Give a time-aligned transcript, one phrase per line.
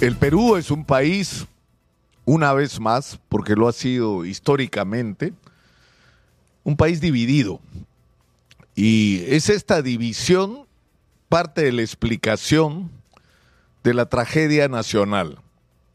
[0.00, 1.48] El Perú es un país,
[2.24, 5.32] una vez más, porque lo ha sido históricamente,
[6.62, 7.60] un país dividido.
[8.76, 10.68] Y es esta división
[11.28, 12.92] parte de la explicación
[13.82, 15.38] de la tragedia nacional,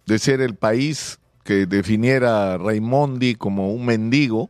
[0.06, 4.50] de ser el país que definiera Raimondi como un mendigo,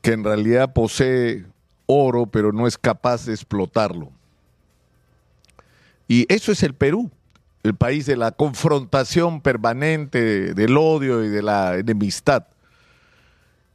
[0.00, 1.44] que en realidad posee
[1.84, 4.10] oro, pero no es capaz de explotarlo.
[6.08, 7.10] Y eso es el Perú
[7.62, 12.46] el país de la confrontación permanente, del odio y de la enemistad.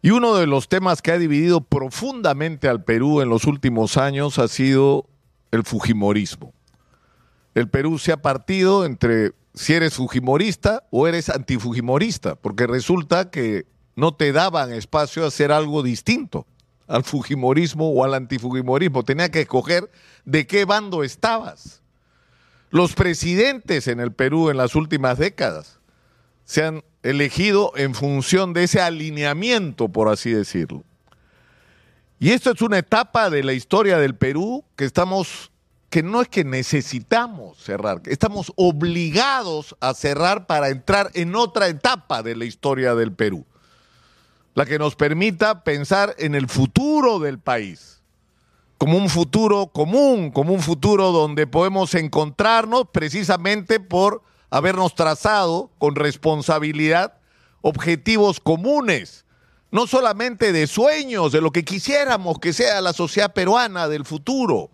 [0.01, 4.39] Y uno de los temas que ha dividido profundamente al Perú en los últimos años
[4.39, 5.07] ha sido
[5.51, 6.53] el Fujimorismo.
[7.55, 13.67] El Perú se ha partido entre si eres Fujimorista o eres antifujimorista, porque resulta que
[13.95, 16.47] no te daban espacio a hacer algo distinto
[16.87, 19.03] al Fujimorismo o al antifujimorismo.
[19.03, 19.89] Tenía que escoger
[20.25, 21.82] de qué bando estabas.
[22.73, 25.79] Los presidentes en el Perú en las últimas décadas
[26.43, 30.83] se han elegido en función de ese alineamiento, por así decirlo.
[32.17, 35.51] Y esto es una etapa de la historia del Perú que estamos,
[35.91, 42.23] que no es que necesitamos cerrar, estamos obligados a cerrar para entrar en otra etapa
[42.23, 43.45] de la historia del Perú,
[44.55, 48.01] la que nos permita pensar en el futuro del país
[48.77, 55.95] como un futuro común, como un futuro donde podemos encontrarnos precisamente por habernos trazado con
[55.95, 57.17] responsabilidad
[57.61, 59.25] objetivos comunes,
[59.71, 64.69] no solamente de sueños, de lo que quisiéramos que sea la sociedad peruana del futuro,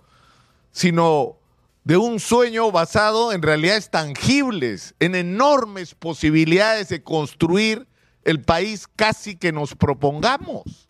[0.72, 1.38] sino
[1.84, 7.88] de un sueño basado en realidades tangibles, en enormes posibilidades de construir
[8.24, 10.90] el país casi que nos propongamos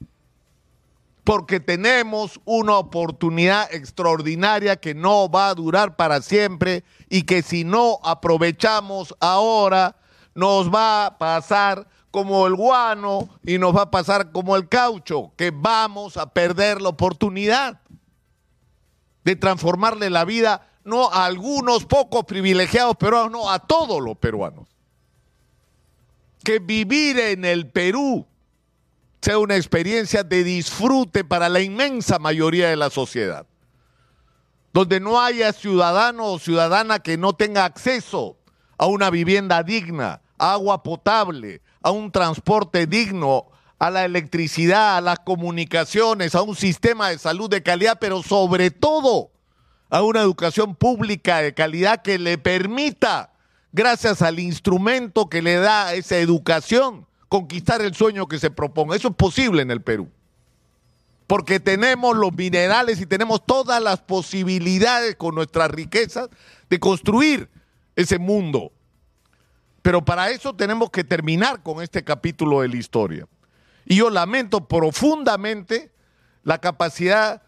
[1.30, 7.64] porque tenemos una oportunidad extraordinaria que no va a durar para siempre y que si
[7.64, 9.96] no aprovechamos ahora,
[10.34, 15.32] nos va a pasar como el guano y nos va a pasar como el caucho,
[15.38, 17.80] que vamos a perder la oportunidad
[19.24, 24.68] de transformarle la vida no a algunos pocos privilegiados peruanos, no a todos los peruanos.
[26.44, 28.26] Que vivir en el Perú
[29.22, 33.46] sea una experiencia de disfrute para la inmensa mayoría de la sociedad,
[34.74, 38.38] donde no haya ciudadano o ciudadana que no tenga acceso
[38.78, 43.48] a una vivienda digna, a agua potable, a un transporte digno,
[43.78, 48.72] a la electricidad, a las comunicaciones, a un sistema de salud de calidad, pero sobre
[48.72, 49.32] todo
[49.90, 53.34] a una educación pública de calidad que le permita,
[53.72, 58.96] gracias al instrumento que le da esa educación, conquistar el sueño que se proponga.
[58.96, 60.10] Eso es posible en el Perú.
[61.28, 66.28] Porque tenemos los minerales y tenemos todas las posibilidades con nuestras riquezas
[66.70, 67.48] de construir
[67.96, 68.72] ese mundo.
[69.84, 73.28] Pero para eso tenemos que terminar con este capítulo de la historia.
[73.86, 75.92] Y yo lamento profundamente
[76.44, 77.44] la capacidad,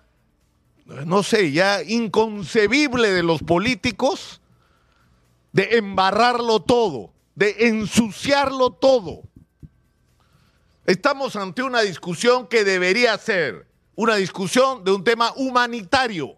[0.85, 4.41] no sé, ya inconcebible de los políticos
[5.53, 9.23] de embarrarlo todo, de ensuciarlo todo.
[10.85, 16.35] Estamos ante una discusión que debería ser una discusión de un tema humanitario.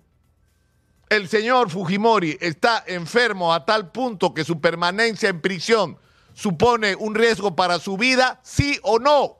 [1.07, 5.97] El señor Fujimori está enfermo a tal punto que su permanencia en prisión
[6.33, 9.37] supone un riesgo para su vida, sí o no.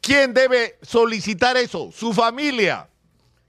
[0.00, 1.90] ¿Quién debe solicitar eso?
[1.92, 2.88] Su familia.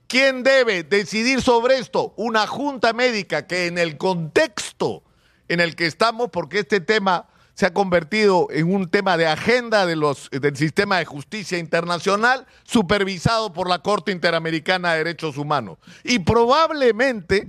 [0.08, 2.12] ¿Quién debe decidir sobre esto?
[2.16, 5.02] Una junta médica que en el contexto
[5.48, 9.86] en el que estamos, porque este tema se ha convertido en un tema de agenda
[9.86, 15.78] de los, del sistema de justicia internacional supervisado por la Corte Interamericana de Derechos Humanos.
[16.04, 17.48] Y probablemente,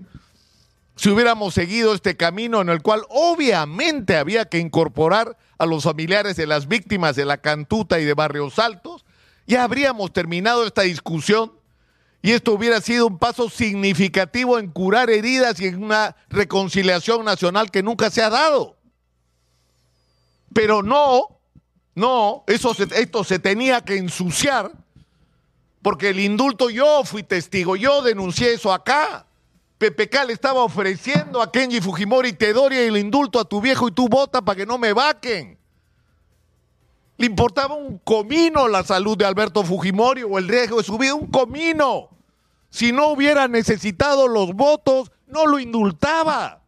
[0.95, 6.37] si hubiéramos seguido este camino en el cual obviamente había que incorporar a los familiares
[6.37, 9.03] de las víctimas de la Cantuta y de Barrios Altos,
[9.45, 11.51] ya habríamos terminado esta discusión
[12.21, 17.71] y esto hubiera sido un paso significativo en curar heridas y en una reconciliación nacional
[17.71, 18.76] que nunca se ha dado.
[20.57, 21.39] Pero no,
[21.93, 24.71] no, eso esto se tenía que ensuciar,
[25.83, 29.27] porque el indulto yo fui testigo, yo denuncié eso acá.
[29.77, 33.91] PPK le estaba ofreciendo a Kenji Fujimori te doy el indulto a tu viejo y
[33.91, 35.59] tú vota para que no me vaquen.
[37.17, 41.13] Le importaba un comino la salud de Alberto Fujimori o el riesgo de su vida,
[41.13, 42.09] un comino.
[42.71, 46.63] Si no hubiera necesitado los votos, no lo indultaba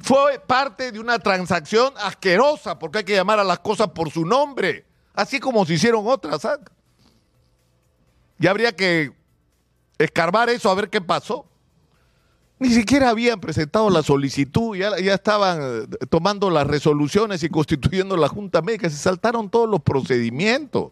[0.00, 4.24] fue parte de una transacción asquerosa, porque hay que llamar a las cosas por su
[4.24, 4.84] nombre,
[5.14, 6.44] así como se hicieron otras.
[6.44, 6.58] ¿ah?
[8.38, 9.12] Y habría que
[9.98, 11.46] escarbar eso a ver qué pasó.
[12.60, 18.16] Ni siquiera habían presentado la solicitud, ya, ya estaban eh, tomando las resoluciones y constituyendo
[18.16, 20.90] la Junta Médica, se saltaron todos los procedimientos.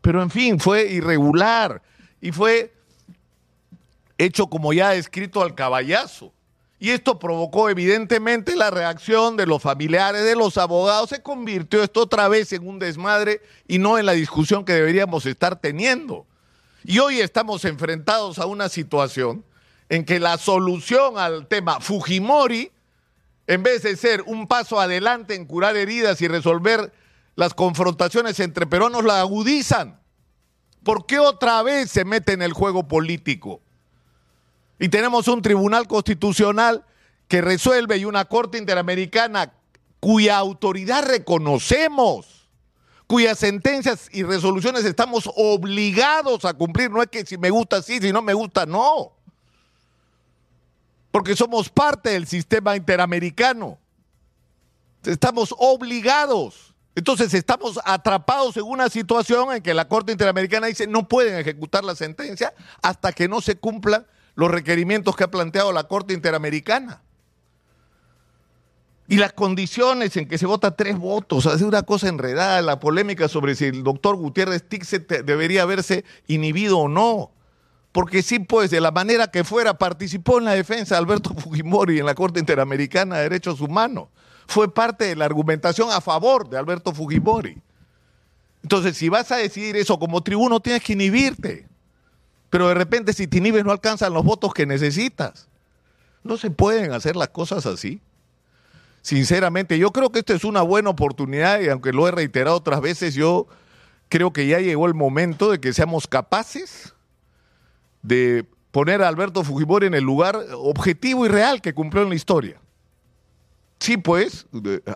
[0.00, 1.82] Pero en fin, fue irregular
[2.20, 2.74] y fue
[4.18, 6.32] hecho como ya escrito al caballazo.
[6.82, 11.10] Y esto provocó evidentemente la reacción de los familiares, de los abogados.
[11.10, 15.26] Se convirtió esto otra vez en un desmadre y no en la discusión que deberíamos
[15.26, 16.26] estar teniendo.
[16.82, 19.44] Y hoy estamos enfrentados a una situación
[19.90, 22.72] en que la solución al tema Fujimori,
[23.46, 26.94] en vez de ser un paso adelante en curar heridas y resolver
[27.36, 30.00] las confrontaciones entre peruanos, la agudizan.
[30.82, 33.60] ¿Por qué otra vez se mete en el juego político?
[34.80, 36.86] Y tenemos un tribunal constitucional
[37.28, 39.52] que resuelve y una corte interamericana
[40.00, 42.48] cuya autoridad reconocemos,
[43.06, 46.90] cuyas sentencias y resoluciones estamos obligados a cumplir.
[46.90, 49.12] No es que si me gusta sí, si no me gusta no.
[51.12, 53.78] Porque somos parte del sistema interamericano.
[55.04, 56.74] Estamos obligados.
[56.94, 61.84] Entonces estamos atrapados en una situación en que la Corte Interamericana dice no pueden ejecutar
[61.84, 64.06] la sentencia hasta que no se cumplan
[64.40, 67.02] los requerimientos que ha planteado la Corte Interamericana.
[69.06, 73.28] Y las condiciones en que se vota tres votos, hace una cosa enredada, la polémica
[73.28, 77.32] sobre si el doctor Gutiérrez Tixet debería haberse inhibido o no.
[77.92, 81.98] Porque sí, pues, de la manera que fuera, participó en la defensa de Alberto Fujimori
[81.98, 84.08] en la Corte Interamericana de Derechos Humanos.
[84.46, 87.58] Fue parte de la argumentación a favor de Alberto Fujimori.
[88.62, 91.69] Entonces, si vas a decidir eso como tribuno, tienes que inhibirte.
[92.50, 95.48] Pero de repente si te no alcanzan los votos que necesitas.
[96.22, 98.02] No se pueden hacer las cosas así.
[99.02, 102.82] Sinceramente, yo creo que esta es una buena oportunidad y aunque lo he reiterado otras
[102.82, 103.46] veces, yo
[104.10, 106.92] creo que ya llegó el momento de que seamos capaces
[108.02, 112.14] de poner a Alberto Fujimori en el lugar objetivo y real que cumplió en la
[112.14, 112.60] historia.
[113.78, 114.46] Sí, pues,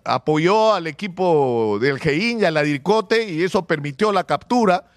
[0.05, 4.91] apoyó al equipo del GEIN y a la DIRCOTE y eso permitió la captura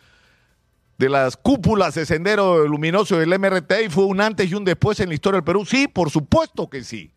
[0.98, 5.10] de las cúpulas de sendero luminoso del MRT fue un antes y un después en
[5.10, 5.66] la historia del Perú.
[5.66, 7.12] Sí, por supuesto que sí.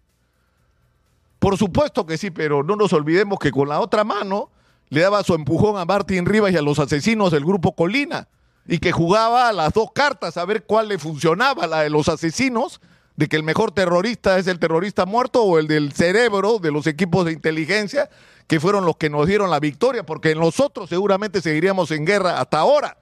[1.38, 4.50] Por supuesto que sí, pero no nos olvidemos que con la otra mano
[4.90, 8.28] le daba su empujón a Martín Rivas y a los asesinos del grupo Colina
[8.66, 12.10] y que jugaba a las dos cartas a ver cuál le funcionaba, la de los
[12.10, 12.82] asesinos,
[13.16, 16.86] de que el mejor terrorista es el terrorista muerto o el del cerebro de los
[16.86, 18.10] equipos de inteligencia
[18.46, 22.58] que fueron los que nos dieron la victoria, porque nosotros seguramente seguiríamos en guerra hasta
[22.58, 22.98] ahora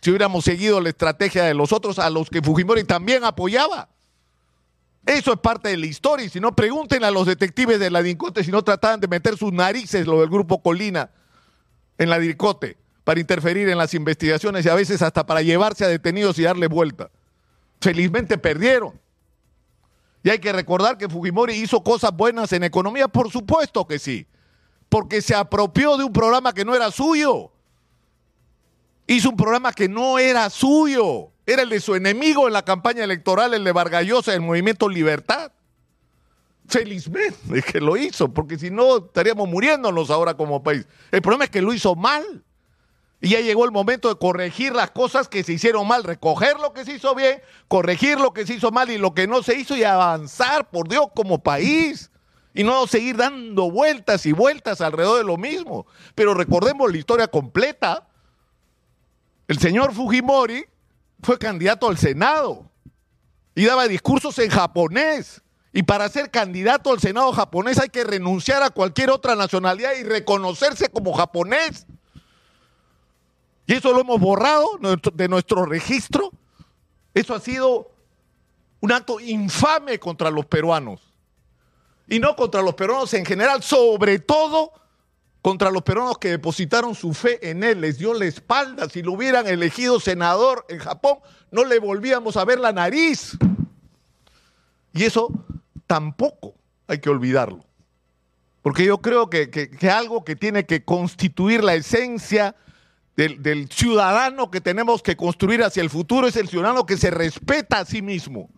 [0.00, 3.88] si hubiéramos seguido la estrategia de los otros a los que Fujimori también apoyaba.
[5.04, 6.26] Eso es parte de la historia.
[6.26, 9.36] Y si no, pregunten a los detectives de la DINCOTE si no trataban de meter
[9.36, 11.10] sus narices, lo del grupo Colina,
[11.96, 15.88] en la DINCOTE, para interferir en las investigaciones y a veces hasta para llevarse a
[15.88, 17.10] detenidos y darle vuelta.
[17.80, 19.00] Felizmente perdieron.
[20.22, 24.26] Y hay que recordar que Fujimori hizo cosas buenas en economía, por supuesto que sí,
[24.88, 27.50] porque se apropió de un programa que no era suyo
[29.08, 33.04] hizo un programa que no era suyo, era el de su enemigo en la campaña
[33.04, 35.50] electoral, el de Vargallosa, el Movimiento Libertad.
[36.68, 40.86] Felizmente que lo hizo, porque si no estaríamos muriéndonos ahora como país.
[41.10, 42.44] El problema es que lo hizo mal.
[43.20, 46.72] Y ya llegó el momento de corregir las cosas que se hicieron mal, recoger lo
[46.72, 49.58] que se hizo bien, corregir lo que se hizo mal y lo que no se
[49.58, 52.12] hizo y avanzar, por Dios, como país.
[52.54, 55.86] Y no seguir dando vueltas y vueltas alrededor de lo mismo.
[56.14, 58.07] Pero recordemos la historia completa.
[59.48, 60.66] El señor Fujimori
[61.22, 62.70] fue candidato al Senado
[63.54, 65.42] y daba discursos en japonés.
[65.72, 70.02] Y para ser candidato al Senado japonés hay que renunciar a cualquier otra nacionalidad y
[70.02, 71.86] reconocerse como japonés.
[73.66, 74.68] Y eso lo hemos borrado
[75.14, 76.30] de nuestro registro.
[77.14, 77.90] Eso ha sido
[78.80, 81.00] un acto infame contra los peruanos.
[82.06, 84.72] Y no contra los peruanos en general, sobre todo
[85.42, 88.88] contra los peruanos que depositaron su fe en él, les dio la espalda.
[88.88, 91.18] Si lo hubieran elegido senador en Japón,
[91.50, 93.36] no le volvíamos a ver la nariz.
[94.92, 95.30] Y eso
[95.86, 96.54] tampoco
[96.88, 97.64] hay que olvidarlo.
[98.62, 102.56] Porque yo creo que, algo que tiene que constituir la esencia
[103.16, 107.10] del, del, ciudadano que tenemos que construir hacia el futuro es el ciudadano que se
[107.10, 108.50] respeta a sí mismo,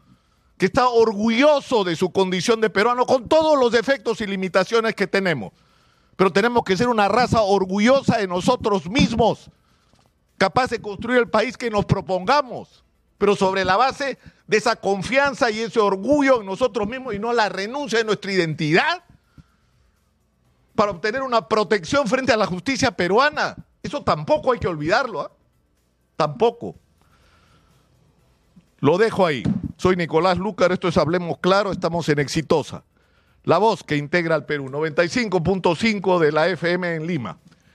[0.59, 5.07] que está orgulloso de su condición de peruano con todos los defectos y limitaciones que
[5.07, 5.53] tenemos
[6.21, 9.51] pero tenemos que ser una raza orgullosa de nosotros mismos,
[10.37, 12.85] capaz de construir el país que nos propongamos,
[13.17, 17.33] pero sobre la base de esa confianza y ese orgullo en nosotros mismos y no
[17.33, 19.03] la renuncia de nuestra identidad
[20.75, 23.57] para obtener una protección frente a la justicia peruana.
[23.83, 25.33] Eso tampoco hay que olvidarlo, ¿ah?
[26.17, 26.75] tampoco.
[28.81, 29.43] Lo dejo ahí.
[29.79, 32.85] Soy Nicolás Lucar, esto es Hablemos Claro, estamos en Exitosa.
[33.45, 37.39] La voz que integra al Perú, 95.5 de la FM en Lima.